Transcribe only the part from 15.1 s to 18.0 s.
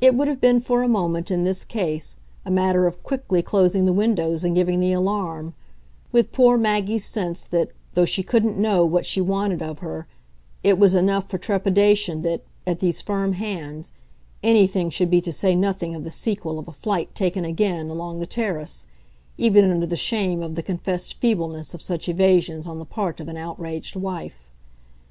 be to say nothing of the sequel of a flight taken again